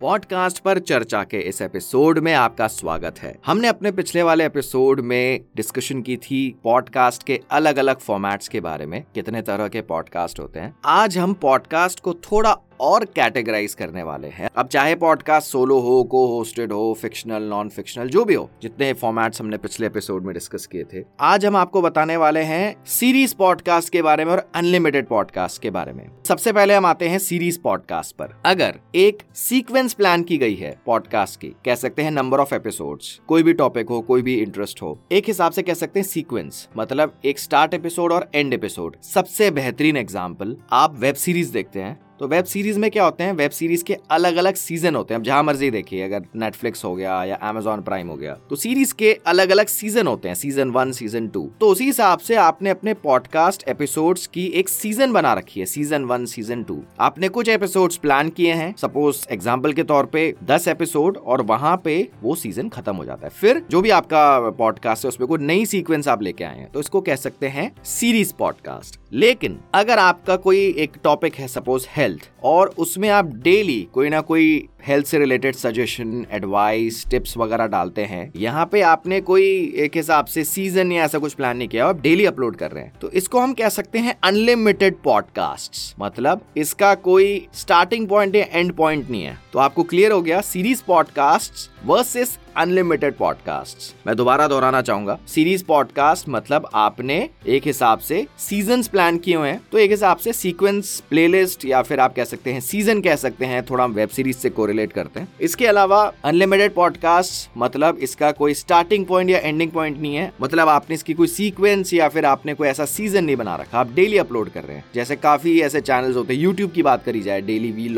Podcast 0.00 0.58
पर 0.58 0.78
चर्चा 0.78 1.24
के 1.24 1.38
इस 1.38 1.62
एपिसोड 1.62 2.18
में 2.18 2.34
आपका 2.34 2.66
स्वागत 2.66 3.18
है। 3.18 3.38
हमने 3.46 3.68
अपने 3.68 3.92
पिछले 3.92 4.22
वाले 4.22 4.46
एपिसोड 4.46 5.00
में 5.00 5.40
डिस्कशन 5.56 6.02
की 6.02 6.16
थी 6.16 6.60
पॉडकास्ट 6.64 7.22
के 7.22 7.40
अलग 7.50 7.76
अलग 7.76 7.98
फॉर्मेट्स 7.98 8.48
के 8.48 8.60
बारे 8.60 8.86
में, 8.86 9.04
कितने 9.14 9.42
तरह 9.42 9.68
के 9.68 9.80
पॉडकास्ट 9.80 10.40
होते 10.40 10.60
हैं। 10.60 10.74
आज 10.84 11.18
हम 11.18 11.34
पॉडकास्ट 11.34 12.00
को 12.00 12.14
थोड़ा 12.14 12.56
और 12.80 13.04
कैटेगराइज 13.16 13.74
करने 13.74 14.02
वाले 14.02 14.28
हैं। 14.28 14.48
अब 14.56 14.68
चाहे 14.68 14.94
पॉडकास्ट 14.94 15.48
सोलो 15.48 15.78
हो 15.80 16.02
को 16.04 16.26
होस्टेड 16.26 16.72
हो 16.72 16.92
फिक्शनल 17.00 17.42
नॉन 17.42 17.68
फिक्शनल 17.68 18.08
जो 18.08 18.24
भी 18.24 18.34
हो, 18.34 18.48
जितने 18.62 18.92
फॉर्मेट्स 18.92 19.40
हमने 19.40 19.56
पिछले 19.56 19.86
एपिसोड 19.86 20.24
में 20.24 20.32
डिस्कस 20.34 20.66
किए 20.66 20.84
थे। 20.84 21.04
आज 21.20 21.46
हम 21.46 21.56
आपको 21.56 21.82
बताने 21.82 22.16
वाले 22.16 22.42
हैं 22.42 22.74
सीरीज़ 22.88 23.34
पॉडकास्ट 23.36 23.92
के 23.92 24.02
बारे 24.02 24.24
में 24.24 24.32
और 24.32 24.44
अनलिमिटेड 24.54 25.06
पॉडकास्ट 25.06 25.62
के 25.62 25.70
बारे 25.70 25.92
में। 25.92 26.06
सबसे 26.28 26.52
पहले 26.52 26.74
हम 26.74 26.86
आते 26.86 27.08
हैं 27.08 27.18
सीरीज़ 27.18 27.60
पॉडकास्ट 27.60 28.16
पर। 28.16 28.34
अगर 28.46 28.80
एक 28.94 29.22
सीक्वेंस 29.34 29.94
प्लान 29.94 30.22
की 30.22 30.38
गई 30.38 30.54
है 30.54 30.76
पॉडकास्ट 30.86 31.40
की, 31.40 31.54
कह 31.64 31.74
सकते 31.74 32.02
हैं 32.02 32.10
नंबर 32.10 32.40
ऑफ़ 32.40 32.54
एपिसोड्स 32.54 33.18
कोई 33.28 33.42
भी 33.42 33.52
टॉपिक 33.54 33.88
हो, 33.88 34.00
कोई 34.00 34.22
भी 34.22 34.34
इंटरेस्ट 34.34 34.82
हो, 34.82 34.98
एक 35.12 35.24
हिसाब 35.26 35.52
से 35.52 35.62
कह 35.62 35.74
सकते 35.74 36.00
हैं 36.00 36.06
सीक्वेंस 36.06 36.68
मतलब 36.76 37.20
एक 37.24 37.38
स्टार्ट 37.38 37.74
एपिसोड 37.74 38.12
और 38.12 38.30
एंड 38.34 38.54
एपिसोड 38.54 38.96
सबसे 39.04 39.50
बेहतरीन 39.50 39.96
एग्ज़ाम्पल 39.96 40.56
आप 40.72 41.00
वेब 41.00 41.14
सीरीज़ 41.16 41.52
देखते 41.52 41.80
हैं 41.80 41.98
तो 42.20 42.26
वेब 42.28 42.44
सीरीज़ 42.44 42.78
में 42.78 42.90
क्या 42.90 43.04
होते 43.04 43.24
हैं? 43.24 43.32
वेब 43.32 43.50
सीरीज़ 43.50 43.82
के 43.84 43.96
अलग 44.10 44.36
अलग 44.36 44.54
सीज़न 44.54 44.94
होते 44.94 45.14
हैं। 45.14 45.22
जहाँ 45.22 45.42
मर्ज़ी 45.42 45.70
देखिए, 45.70 46.02
अगर 46.04 46.24
नेटफ्लिक्स 46.36 46.84
हो 46.84 46.94
गया 46.94 47.12
या 47.24 47.36
अमेजोन 47.42 47.82
प्राइम 47.82 48.08
हो 48.08 48.16
गया 48.16 48.34
तो 48.50 48.56
सीरीज़ 48.56 48.92
के 48.94 49.12
अलग 49.26 49.50
अलग 49.50 49.66
सीज़न 49.66 50.06
होते 50.06 50.28
हैं, 50.28 50.34
सीज़न 50.34 50.70
वन, 50.70 50.92
सीज़न 50.92 51.28
टू। 51.28 51.42
तो 51.60 51.68
उसी 51.68 51.84
हिसाब 51.84 52.18
से 52.18 52.34
आपने 52.36 52.70
अपने 52.70 52.94
पॉडकास्ट 52.96 53.64
एपिसोड्स 53.68 54.26
की 54.26 54.44
एक 54.54 54.68
सीज़न 54.68 55.12
बना 55.12 55.32
रखी 55.34 55.60
है, 55.60 55.66
सीज़न 55.66 56.04
वन, 56.04 56.26
सीज़न 56.26 56.62
टू। 56.62 56.78
आपने 57.00 57.28
कुछ 57.28 57.48
एपिसोड्स 57.48 57.96
प्लान 57.96 58.28
किए 58.30 58.52
हैं। 58.52 58.74
सपोज़ 58.80 59.24
एग्ज़ाम्पल 59.30 59.72
के 59.72 59.82
तौर 59.82 60.06
पे 60.06 60.34
दस 60.44 60.68
एपिसोड 60.68 61.16
और 61.16 61.42
वहाँ 61.42 61.76
पे 61.84 61.96
वो 62.22 62.34
सीज़न 62.34 62.68
खत्म 62.68 62.96
हो 62.96 63.04
जाता 63.04 63.26
है। 63.26 63.32
फिर 63.32 63.62
जो 63.70 63.80
भी 63.80 63.90
आपका 63.90 64.50
पॉडकास्ट 64.50 65.04
है, 65.04 65.08
उसमें 65.08 65.28
कोई 65.28 65.38
नई 65.38 65.66
सीक्वेंस 65.66 66.08
आप 66.08 66.22
लेके 66.22 66.44
आए 66.44 66.58
हैं 66.58 66.70
तो 66.72 66.80
इसको 66.80 67.00
कह 67.00 67.16
सकते 67.16 67.48
हैं 67.48 67.72
सीरीज़ 67.84 68.34
पॉडकास्ट 68.38 69.00
लेकिन 69.12 69.58
अगर 69.74 69.98
आपका 69.98 70.36
कोई 70.38 70.58
एक 70.78 70.96
टॉपिक 71.04 71.34
है 71.34 71.48
सपोज़ 71.48 71.86
हेल्थ 71.88 72.09
Welt. 72.10 72.29
और 72.44 72.74
उसमें 72.78 73.08
आप 73.08 73.34
डेली 73.34 73.80
कोई 73.94 74.08
ना 74.08 74.20
कोई 74.20 74.68
हेल्थ 74.86 75.06
से 75.06 75.18
रिलेटेड 75.18 75.54
सजेशन 75.54 76.26
एडवाइस 76.32 77.04
टिप्स 77.10 77.36
वगैरह 77.36 77.66
डालते 77.66 78.02
हैं। 78.02 78.32
यहाँ 78.36 78.64
पे 78.66 78.80
आपने 78.80 79.20
कोई 79.20 79.44
एक 79.76 79.96
हिसाब 79.96 80.24
से 80.24 80.44
सीज़न 80.44 80.92
या 80.92 81.04
ऐसा 81.04 81.18
कुछ 81.18 81.34
प्लान 81.34 81.56
नहीं 81.56 81.68
किया, 81.68 81.86
आप 81.86 82.00
डेली 82.00 82.24
अपलोड 82.24 82.56
कर 82.56 82.70
रहे 82.70 82.84
हैं। 82.84 82.92
तो 83.00 83.10
इसको 83.10 83.40
हम 83.40 83.52
कह 83.52 83.68
सकते 83.68 83.98
हैं 83.98 84.14
अनलिमिटेड 84.24 84.96
पॉडकास्ट 85.04 85.94
मतलब 86.00 86.44
इसका 86.56 86.94
कोई 86.94 87.46
स्टार्टिंग 87.54 88.08
पॉइंट 88.08 88.36
या 88.36 88.46
एंड 88.52 88.72
पॉइंट 88.72 89.10
नहीं 89.10 89.22
है। 89.22 89.38
तो 89.52 89.58
आपको 89.58 89.82
क्लियर 89.82 90.12
हो 90.12 90.22
गया 90.22 90.40
series 90.40 90.82
podcast 90.86 91.68
versus 91.86 92.38
unlimited 92.56 93.14
podcast 93.14 93.94
मैं 94.06 94.16
दोबारा 94.16 94.46
दोहराना 94.48 94.80
चाहूँगा। 94.82 95.18
सीरीज़ 95.28 95.64
पॉडकास्ट 95.64 96.28
मतलब 96.28 96.68
आपने 96.74 97.28
एक 97.46 97.66
हिसाब 97.66 97.98
से 97.98 98.26
सीज़न 98.38 98.82
प्लान 98.82 99.18
किए 99.18 99.36
हुए 99.36 99.48
हैं। 99.48 99.60
तो 99.72 99.78
एक 99.78 99.90
हिसाब 99.90 100.16
से 100.16 100.32
सीक्वेंस 100.32 101.02
प्लेलिस्ट 101.10 101.64
या 101.64 101.82
फिर 101.82 102.00
आप 102.00 102.14
कह 102.14 102.24
सकते 102.30 102.52
हैं 102.52 102.60
सीज़न 102.60 103.00
कह 103.00 103.16
सकते 103.16 103.44
हैं, 103.44 103.64
थोड़ा 103.66 103.84
हम 103.84 103.92
वेब 103.92 104.08
सीरीज़ 104.08 104.36
से 104.36 104.50
कोरिलेट 104.50 104.92
करते 104.92 105.20
हैं। 105.20 105.28
इसके 105.40 105.66
अलावा 105.66 106.00
अनलिमिटेड 106.24 106.74
पॉडकास्ट 106.74 107.50
मतलब 107.58 107.98
इसका 107.98 108.30
कोई 108.32 108.54
स्टार्टिंग 108.54 109.06
पॉइंट 109.06 109.30
या 109.30 109.38
एंडिंग 109.38 109.70
पॉइंट 109.70 109.98
नहीं 109.98 110.14
है। 110.16 110.32
मतलब 110.42 110.68
आपने 110.68 110.94
इसकी 110.94 111.14
कोई 111.14 111.26
सीक्वेंस 111.26 111.94
या 111.94 112.08
फिर 112.08 112.24
आपने 112.24 112.54
कोई 112.54 112.68
ऐसा 112.68 112.84
सीज़न 112.84 113.24
नहीं 113.24 113.36
बना 113.36 113.56
रखा, 113.56 113.78
आप 113.78 113.92
डेली 113.92 114.18
अपलोड 114.18 114.50
कर 114.50 114.64
रहे 114.64 114.76
हैं। 114.76 114.84
जैसे 114.94 115.16
काफ़ी 115.16 115.60
ऐसे 115.60 115.80
चैनल 115.80 116.14
होते 116.14 116.34
हैं 116.34 116.40
यूट्यूब 116.40 116.70
की 116.70 116.82
बात 116.82 117.04
करी 117.04 117.20
जाए 117.20 117.40
डेली 117.40 117.72
वी 117.72 117.88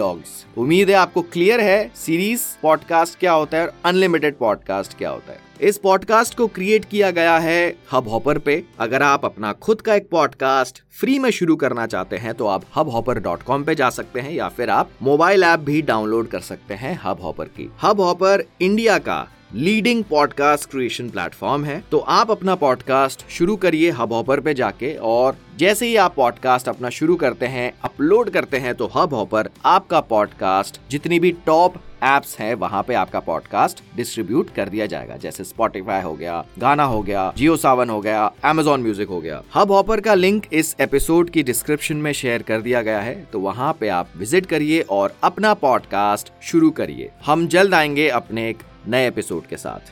उम्मीद 0.58 0.91
है 0.91 0.96
आपको 0.96 1.22
क्लियर 1.22 1.61
है 1.61 1.91
सीरीज़ 1.96 2.42
पॉडकास्ट 2.62 3.19
क्या 3.19 3.33
होता 3.33 3.58
है 3.58 3.67
और 3.67 3.72
अनलिमिटेड 3.84 4.36
पॉडकास्ट 4.36 4.98
क्या 4.98 5.11
होता 5.11 5.33
है। 5.33 5.52
इस 5.62 5.78
पॉडकास्ट 5.78 6.34
को 6.34 6.46
क्रिएट 6.46 6.84
किया 6.84 7.10
गया 7.10 7.38
है 7.38 7.77
हब 7.92 8.08
हॉपर 8.08 8.38
पे। 8.38 8.64
अगर 8.78 9.02
आप 9.02 9.24
अपना 9.24 9.52
खुद 9.52 9.80
का 9.80 9.94
एक 9.94 10.08
पॉडकास्ट 10.11 10.83
फ्री 11.00 11.18
में 11.18 11.30
शुरू 11.30 11.56
करना 11.56 11.86
चाहते 11.86 12.17
हैं 12.17 12.34
तो 12.34 12.46
आप 12.46 12.62
हब 12.77 12.89
हॉपर 12.89 13.18
डॉट 13.18 13.42
कॉम 13.42 13.64
पे 13.64 13.74
जा 13.74 13.90
सकते 13.90 14.20
हैं 14.20 14.33
या 14.33 14.48
फिर 14.48 14.70
आप 14.70 14.90
मोबाइल 15.02 15.45
ऐप 15.45 15.61
भी 15.61 15.83
डाउनलोड 15.83 16.28
कर 16.28 16.40
सकते 16.40 16.74
हैं 16.74 17.01
हब 17.05 17.20
हॉपर 17.20 17.45
की। 17.45 17.72
हब 17.83 18.01
हॉपर 18.01 18.45
इंडिया 18.61 18.98
का 18.98 19.28
लीडिंग 19.55 20.02
पॉडकास्ट 20.05 20.70
क्रिएशन 20.70 21.08
प्लेटफॉर्म 21.11 21.64
है 21.64 21.83
तो 21.90 21.98
आप 21.98 22.30
अपना 22.30 22.55
पॉडकास्ट 22.55 23.29
शुरू 23.30 23.57
करिए 23.57 23.90
हब 23.90 24.13
हॉपर 24.13 24.40
पे 24.40 24.55
जाके 24.55 24.95
और 24.96 25.36
जैसे 25.58 25.86
ही 25.86 25.96
आप 25.96 26.14
पॉडकास्ट 26.14 26.68
अपना 26.68 26.90
शुरू 26.90 27.17
करते 27.17 27.46
हैं 27.46 27.73
अपलोड 27.85 28.30
करते 28.30 28.57
हैं 28.57 28.74
तो 28.74 28.90
हब 28.96 29.14
हॉपर 29.14 29.48
आपका 29.64 30.01
पॉडकास्ट 30.01 30.80
जितनी 30.90 31.20
भी 31.20 31.33
टॉप 31.46 31.74
एप्स 32.05 32.39
हैं, 32.39 32.55
वहाँ 32.55 32.83
पे 32.83 32.95
आपका 32.95 33.20
पॉडकास्ट 33.20 33.83
डिस्ट्रीब्यूट 33.96 34.51
कर 34.55 34.68
दिया 34.68 34.86
जाएगा। 34.86 35.17
जैसे 35.17 35.45
स्पॉटिफाई 35.45 36.02
हो 36.02 36.14
गया, 36.14 36.45
गाना 36.58 36.84
हो 36.84 37.02
गया 37.02 37.33
जियो 37.36 37.57
सावन 37.57 37.90
हो 37.90 38.01
गया 38.01 38.30
एमेजोन 38.45 38.83
म्यूज़िक 38.83 39.08
हो 39.08 39.20
गया। 39.20 39.42
हब 39.55 39.73
हॉपर 39.73 40.01
का 40.01 40.14
लिंक 40.14 40.46
इस 40.52 40.74
एपिसोड 40.80 41.30
की 41.30 41.42
डिस्क्रिप्शन 41.42 41.96
में 41.96 42.13
शेयर 42.13 42.42
कर 42.42 42.61
दिया 42.61 42.83
गया 42.83 43.01
है 43.01 43.14
तो 43.33 43.40
वहाँ 43.40 43.73
पे 43.80 43.89
आप 43.89 44.08
विज़िट 44.17 44.46
करिए 44.46 44.80
और 44.90 45.14
अपना 45.24 45.55
पॉडकास्ट 45.55 46.33
शुरू 46.42 46.70
करिए। 46.70 47.11
हम 47.27 47.46
जल्द 47.46 47.74
आएँगे 47.74 48.08
अपने 48.08 48.48
एक 48.51 48.58
नए 48.89 49.09
एपिसोड 49.09 49.47
के 49.47 49.57
साथ। 49.57 49.91